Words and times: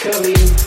coming. 0.00 0.57